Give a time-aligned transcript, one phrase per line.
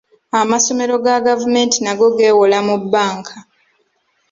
[0.41, 3.35] Amasomero ga gavumenti nago geewola mu bbanka.